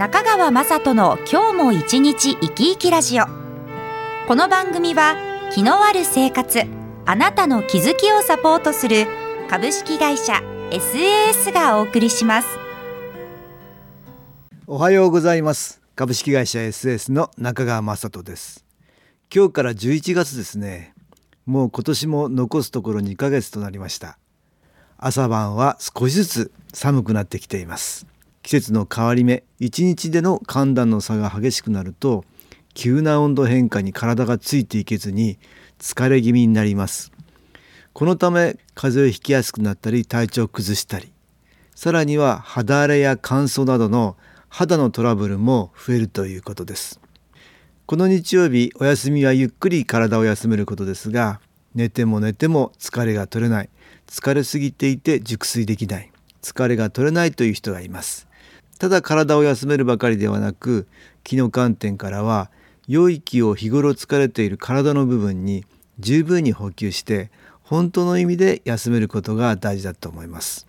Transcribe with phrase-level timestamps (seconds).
[0.00, 3.26] 中川雅人の今日も一日生き生きラジオ。
[4.26, 5.14] この番組は
[5.52, 6.62] 気のある生活
[7.04, 9.06] あなたの気づきをサポートする
[9.50, 10.40] 株式会社
[10.70, 12.48] SAS がお送りします。
[14.66, 15.82] おはようございます。
[15.96, 18.64] 株式会社 SAS の中川雅人です。
[19.30, 20.94] 今日から11月ですね。
[21.44, 24.16] もう今年も残すところ2ヶ月となりました。
[24.96, 28.06] 朝晩は少しずつ寒くなってきています。
[28.42, 32.24] 季節の変わり目一日での寒暖の差が激しくなると
[32.74, 35.38] 急な温度変化に体がついていけずに
[35.78, 37.12] 疲れ気味になります。
[37.92, 41.12] このため風邪をひきやすくなったり体調を崩したり
[41.74, 44.16] さらには肌荒れや乾燥などの
[44.48, 47.00] 肌のトラブルも増えるということです。
[47.86, 51.40] この日曜日お休みはゆっくり体を休めることですが
[51.74, 53.70] 寝ても寝ても疲れが取れない。
[54.06, 56.10] 疲れすぎていて熟睡できない。
[56.42, 58.29] 疲れが取れないという人がいます。
[58.80, 60.88] ただ体を休めるばかりではなく
[61.22, 62.50] 気の観点からは
[62.88, 65.66] 良い気を日頃疲れている体の部分に
[65.98, 67.30] 十分に補給して
[67.62, 70.66] 本当の意味で休めることが大事だと思います。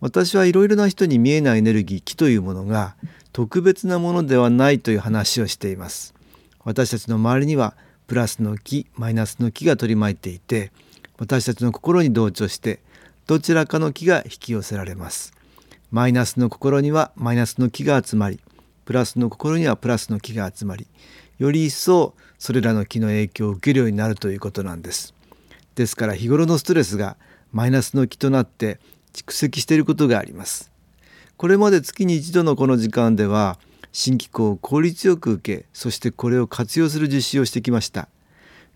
[0.00, 2.94] 私はいろいろな人に見えないエネルギー気というものが
[3.32, 6.14] 特別なものではないという話をしています。
[6.62, 7.74] 私たちの周りには
[8.06, 10.70] プラスの気マイナスの気が取り巻いていて
[11.18, 12.78] 私たちの心に同調して
[13.26, 15.33] どちらかの気が引き寄せられます。
[15.94, 18.40] マイナスの心にはマイナスの気が集まり
[18.84, 20.88] プラスの心にはプラスの気が集まり
[21.38, 25.14] より一層それらの気の影響を受けるようになるということなんです。
[25.76, 27.16] ですから日頃のストレスが
[27.52, 28.80] マイナスの気となって
[29.12, 30.72] 蓄積していることがあります。
[31.36, 33.60] これまで月に一度のこの時間では
[33.92, 38.08] 新機構を効率よく受けそしてこれを活用する実施をしてきました。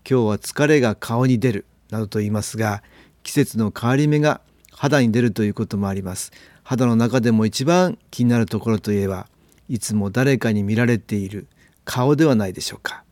[0.09, 2.81] 今日は疲れが顔に出るなどと言いますが
[3.23, 4.39] 季節の変わり目が
[4.71, 6.31] 肌に出るということもあります。
[6.69, 9.25] 肌の中でも一番気になるところといえば
[9.69, 11.47] いつも誰かに見られている
[11.83, 13.03] 顔ではないでしょうか。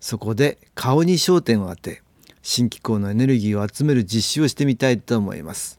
[0.00, 2.00] そこで顔に焦点を当て
[2.40, 5.78] 新機構のエネルギーを集める実習をしてみたいと思います。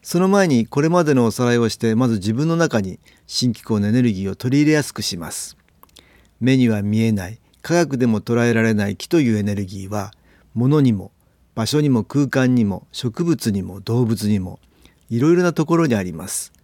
[0.00, 5.58] その前にこれまでのおさらいをしてまず自分の中に新機構のエネルギーを取り入れやすくします。
[6.40, 10.12] 目には見えない科学でも捉えられない気というエネルギーは
[10.54, 11.12] 物にも
[11.54, 14.60] 場所にも空間にも植物にも動物にも
[15.12, 16.54] いろいろなところにあります。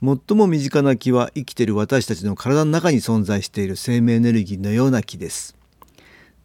[0.00, 5.56] 最も身近な気は生きている私たちの体の中に存在している生命エネルギーのような気です。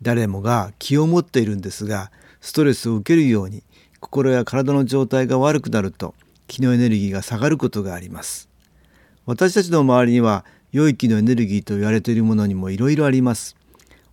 [0.01, 2.11] 誰もが気を持っているんですが
[2.41, 3.61] ストレスを受けるように
[4.00, 6.16] 心や体の状態が悪くなると
[6.47, 8.50] 気のエネルギーが下がることがあります。
[9.27, 13.56] 私たちの周りには良い気のエネルギーと言われているものにもいろいろあります。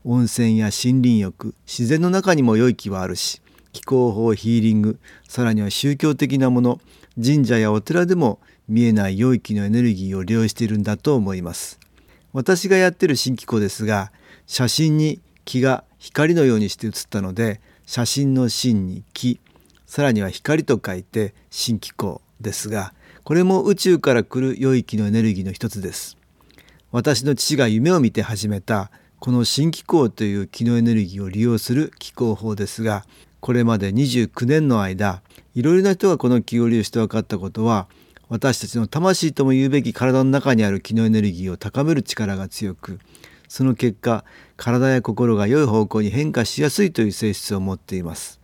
[0.04, 3.40] 温泉や森林浴自然の中にも良い気はあるし
[3.72, 6.80] 気候法ヒーリングさらには宗教的なもの
[7.22, 11.78] 神社やお寺でも見えない良い気のエネルギーを利用しているんだと思います。
[12.32, 14.12] 私がやってる新機構ですが
[14.46, 19.40] 写真に気が光のようにして写ったので写真の真に気
[19.86, 26.16] さらには光と書いて新機構ですがこれも宇宙から来る良い気のエネルギーの一つです。
[26.90, 33.04] 私の父が夢を見て始めたこの新機構という気のエネルギーを利用する気候法ですが
[33.40, 35.22] これまで29年の間
[35.54, 37.86] いろいろな人がこの気を利用して分かったことは
[38.28, 42.98] 私たちの魂とも言うべき体の中にある気のエネルギーを高める力が強く
[43.48, 44.24] その結果
[44.56, 48.40] 体や心が良い方向に変化しやすいという性質を持っています。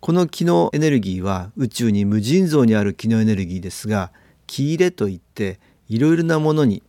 [0.00, 4.12] この気のエネルギーは宇宙に無尽蔵にある気のエネルギーですが
[4.46, 6.82] 気入れといっていろいろなものに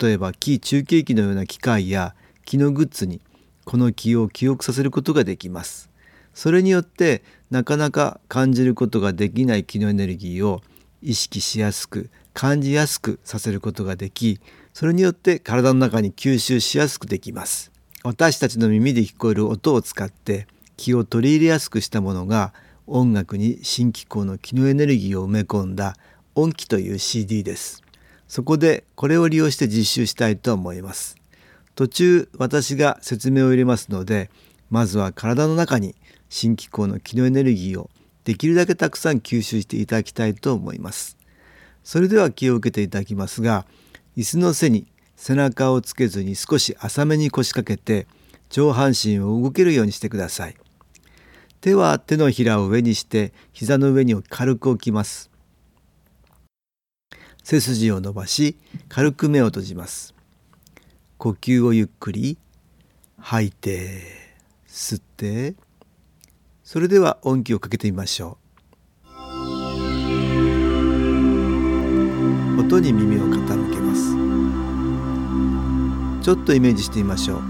[0.00, 3.20] 例えば気中継機のような機械や気のグッズに
[3.64, 5.90] この気を記憶させることができます。
[6.36, 10.60] それによってなかなか感じることができない気のエネルギーを
[11.00, 14.38] 意識しやすく感じやすくさせることができ
[14.74, 17.72] それによって体の中に吸収しやすくできます。
[18.04, 20.46] 私たちの耳で聞こえる音を使って
[20.76, 22.52] 気を取り入れやすくしたものが
[22.86, 25.96] 音楽に新機構の気のエネルギーを埋め込んだ
[26.34, 27.82] 音気という CD です。
[28.28, 31.16] そこでこれを利用して実習したいと思います。
[31.74, 34.30] 途中私が説明を入れますので
[34.68, 35.94] まずは体の中に
[36.28, 37.90] 新機構の気のエネルギーを
[38.24, 41.16] できるだけたくさん吸収していただきたいと思います。
[41.84, 43.66] それでは気を受けていただきますが
[44.16, 48.06] 椅子の背に背中をつけずに少し浅めに腰掛けて
[48.50, 50.56] 上半身を動けるようにしてください。
[51.60, 55.30] 手は手のひらを上にして膝の上に軽く置きます。
[57.42, 58.56] 背筋を伸ばし
[58.88, 60.14] 軽く目を閉じます。
[61.18, 62.38] 呼吸をゆっくり
[63.18, 64.02] 吐いて
[64.68, 65.54] 吸って
[66.66, 68.38] それでは音気をかけてみましょ
[69.04, 69.06] う。
[72.60, 74.16] 音に耳を傾けます。
[76.24, 77.42] ちょっとイメージしてみましょう。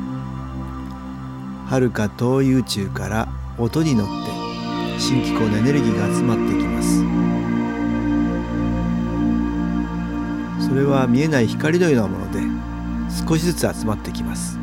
[1.69, 3.27] 遥か遠い宇宙から
[3.57, 4.13] 音に乗って
[5.01, 6.83] 新機構のエネルギーが集まってきま
[10.61, 10.69] す。
[10.69, 12.41] それは見えない光のようなもので
[13.27, 14.59] 少しずつ集まってきます。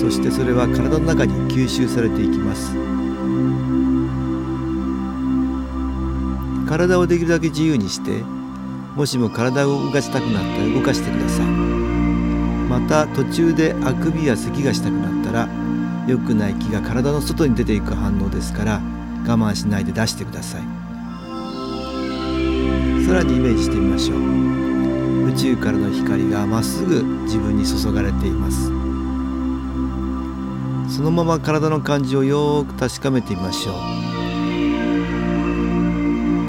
[0.00, 2.72] そしてそれは体の中に吸収されていきます。
[6.68, 8.22] 体をできるだけ自由にして
[8.94, 11.46] もしも体を動かしたくなったら動かしてください。
[11.46, 15.48] また途中であくびや咳がしたくなったら
[16.06, 18.80] 良くない気が体の外に出ていく反応ですから
[19.26, 20.62] 我慢しないで出してください。
[23.04, 25.28] さらにイメージしてみましょう。
[25.28, 28.77] 宇宙からの光がまっすぐ自分に注がれています。
[30.88, 33.74] そのまま体の感じをよく確かめてみましょう。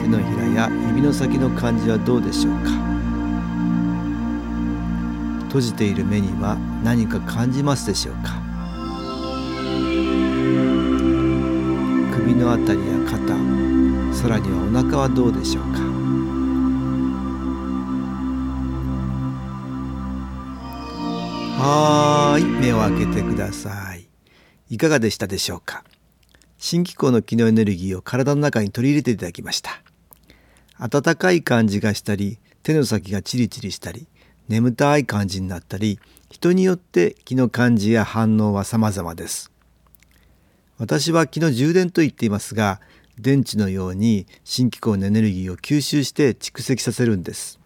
[0.01, 2.71] 手のひらや指の先の感じはどうでしょうか？
[5.47, 8.41] 閉じている目には何か感じますでしょうか？
[12.15, 13.35] 首のあたりや肩
[14.15, 15.79] さらにはお腹はどうでしょうか？
[21.61, 23.98] はい目を開けてください。
[24.71, 25.83] いかがでしたでしょうか？
[26.59, 29.81] 新機構の機能エネルギーを体の中に取り入れていただきました。
[30.77, 34.07] 温かい感じがしたり手の先がチリチリしたり
[34.47, 35.99] 眠たい感じになったり
[36.29, 39.51] 人によって気の感じや反応は様々です。
[40.77, 42.79] 私は気の充電と言っていますが
[43.17, 47.59] 電池のように新機構のエネルギーを吸収して蓄積させるんです。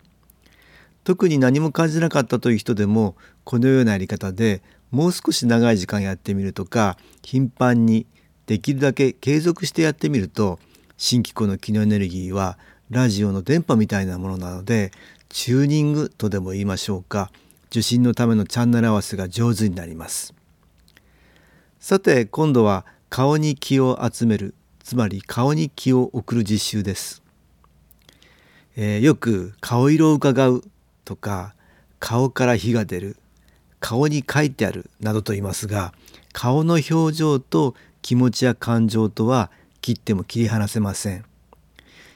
[1.03, 4.63] 特に何も感じなかったという人でもこのようなやり方で
[4.93, 8.05] もう少し長い時間やってみるとか頻繁に
[8.45, 10.59] できるだけ継続してやってみると
[10.97, 12.59] 新機構の機能エネルギーは
[12.91, 14.91] ラジオの電波みたいなものなので
[15.29, 17.31] チューニングとでも言いましょうか
[17.71, 20.35] 受信のためのチャンネル合わせが上手になります。
[21.83, 27.21] さて今度は顔に気を集めるつまり顔に気を送る実習です、
[28.77, 30.63] えー、よく顔色を伺う
[31.03, 31.55] とか
[31.99, 33.17] 顔から火が出る
[33.83, 35.93] 顔に書いてあるなどと言いますが
[36.31, 39.51] 顔の表情と気持ちや感情とは
[39.81, 41.25] 切っても切り離せません。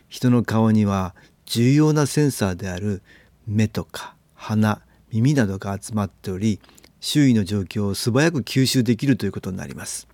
[0.08, 1.14] 人の顔には
[1.46, 3.02] 重要なセンサーである
[3.46, 4.82] 目とか鼻
[5.12, 6.62] 耳などが集まっており
[7.02, 10.08] 周囲の状況を素早く吸収できるということになります。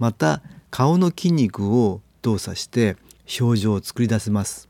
[0.00, 0.42] また
[0.72, 2.96] 顔の筋肉を動作して
[3.40, 4.68] 表情を作り出せます。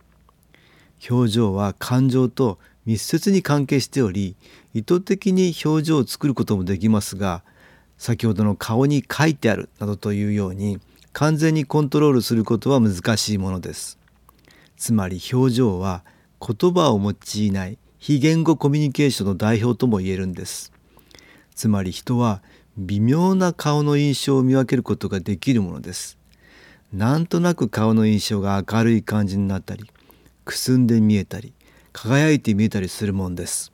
[1.08, 4.36] 表情は感情と密接に関係しており
[4.74, 7.42] 意図的に表情を作ることもできますが
[7.98, 10.80] 先ほどの顔に書いてあるなどというように
[11.12, 13.98] 完全にコントロールすることは難しいものです。
[14.76, 16.02] つまり表情は
[16.40, 20.72] 言葉を用いない非言語コミュニケーションの代表とも言えるんです。
[21.54, 22.42] つまり人は
[22.76, 26.18] 微妙な顔の印象を見分けることができるものです。
[26.92, 29.84] なんとなく顔の印象が明るい感じになったり
[30.44, 31.52] くすんで見えたり
[31.94, 33.72] 輝いて見えたりするもんです。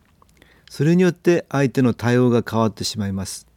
[0.68, 3.48] それによって相手の対応が変わってしまいます。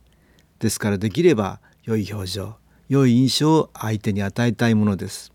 [0.59, 2.55] ですからできれば良い表情
[2.87, 5.33] 良い印象を相手に与えたいものです。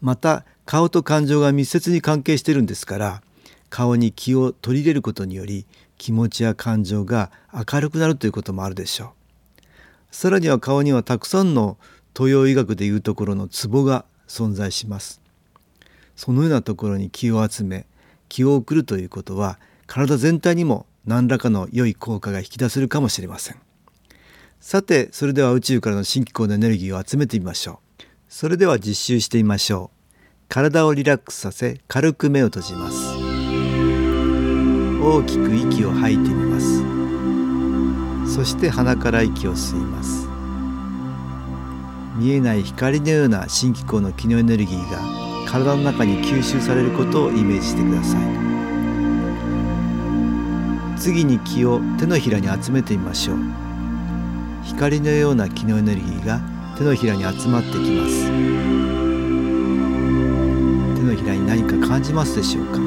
[0.00, 3.22] また顔と感情が密接に関係しているんですから
[3.70, 5.66] 顔に気を取り入れることにより
[5.98, 10.14] 気持ちや感情が明るくなるということもあるでしょう。
[10.14, 11.76] さらには顔にはたくさんの
[12.16, 15.20] 東洋医学でいうところのツボが存在します。
[16.14, 17.87] そのようなところに気を集め
[18.28, 23.56] 気を送るということは体全体にも何らかの良い効果が引き出せるかもしれません。
[24.60, 28.02] さてそれでは宇宙からの新機構のエネルギーを集めてみましょう。
[28.28, 29.98] それでは実習してみましょう。
[30.48, 32.96] 体をリラックスさせ軽く目を閉じます。
[35.00, 38.34] 大きく息を吐いてみます。
[38.34, 40.28] そして鼻から息を吸います。
[42.16, 48.20] 見えない光のような新機構の機能エネルギーが体の中に吸収されることをイメージしてください。
[50.98, 53.38] 次に気を手のひらに集めてみましょう。
[54.62, 56.40] 光のような気のエネルギーが
[56.76, 58.26] 手のひらに集まってきます。
[60.96, 62.78] 手のひらに何か感じますでしょうか？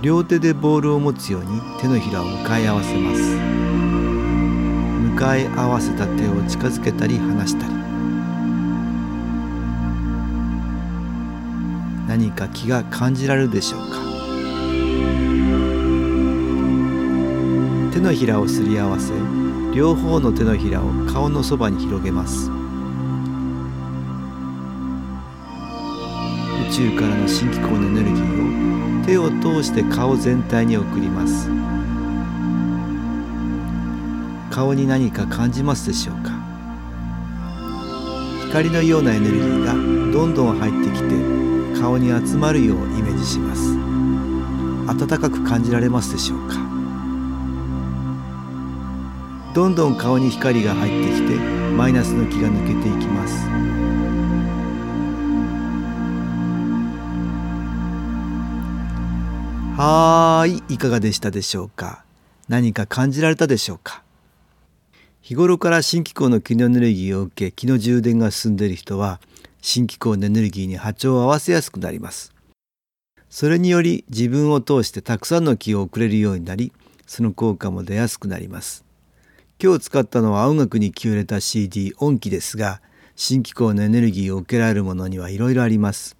[0.00, 3.36] 両手でボールを持つように手のひらを向かい合わせます。
[5.10, 7.81] 向かい合わせた手を近づけたり離したり。
[12.22, 13.86] 何か気が感じられるでしょうか？
[17.92, 19.12] 手のひらをすり合わせ
[19.74, 22.48] 両方の手のひらを顔のそばに広げます。
[22.48, 22.52] 宇
[26.72, 31.50] 宙からの新機構のエネルギーを手を通して顔全体に送ります。
[34.54, 36.30] 顔に何か感じますでしょうか？
[38.46, 39.72] 光のようなエネルギーが
[40.12, 41.41] どんどん入ってきて
[41.82, 43.74] 顔に集まるようイメージします。
[44.86, 46.54] 暖かく感じられますでしょうか？
[49.52, 53.34] どんどん顔に光が入ってきてマイナスの気が抜けていきます。
[59.76, 62.04] はーいいかがでしたでしょうか？
[62.48, 64.04] 何か感じられたでしょうか？
[65.20, 69.20] 日頃から新機構の気のエネルギーを受け気の充電が進んでいる人は
[69.64, 72.34] 新機構のエネルギーに波長を合わせやすくなります。
[73.30, 76.72] それにより自分を通してたくさんの気を送れるようになり
[77.06, 78.84] その効果も出やすくなります。
[79.62, 82.82] 今日使ったのは音楽に気を入れた CD 音機ですが
[83.14, 86.16] 新機構のエネルギーを受けられるものにはいろいろあります。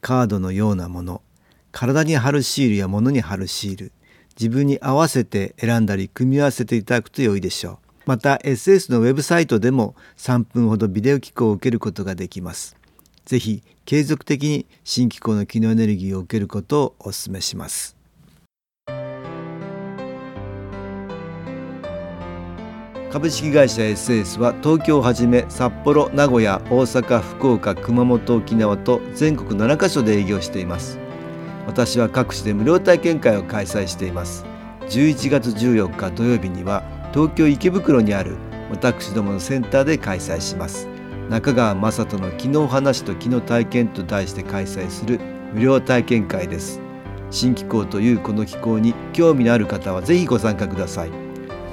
[0.00, 1.20] カードのようなもの
[1.72, 3.92] 体に貼るシールや物に貼るシール
[4.40, 7.81] 自分に合わせて選んだり組み合わせていただくと良いでしょう。
[8.04, 12.76] また SS のウェブサイトでも3分ほどビデオ機構を受けることができます。
[13.24, 17.96] ぜひ継続的に新機構の機能エネルギーを受けることをお勧めします。
[23.12, 30.98] 株式会社 SS は東京をはじめ札幌名古屋大阪福岡熊本沖縄と全国7カ所で営業しています。
[31.66, 34.46] 私は各地で無料体験会を開催しています。
[34.88, 36.82] 11月14日土曜日には
[37.12, 38.36] 東京池袋にある
[38.70, 40.88] 私どものセンターで開催します。
[41.28, 45.20] 中川雅人の昨日話と昨日体験と題して開催する
[45.52, 46.80] 無料体験会です。
[47.30, 51.10] 新機構というこの機構に興味のある方はぜひご参加ください。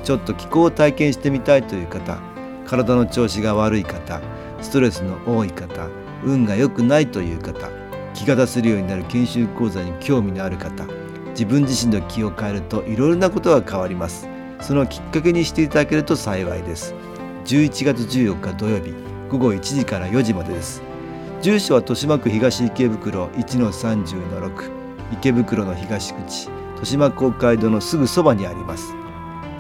[0.03, 2.19] ちょっと気候を体験してみたいという方
[2.65, 4.22] 体の調子が悪い方
[4.62, 5.88] ストレスの多い方
[6.24, 7.69] 運が良くないという方
[8.13, 10.86] 気が出せるようになる研修講座に興味のある方
[11.31, 14.27] 自分自身の気を変えるといろいろなことが変わります。
[14.62, 16.96] そのきっかけにしていただけると幸いです。
[17.46, 18.94] 11月14日土曜日
[19.30, 20.82] 午後1時から4時までです。
[21.42, 24.72] 住所は豊島区東池袋1-30-6
[25.13, 28.94] 池袋の東口豊島公会堂のすぐそばにあります。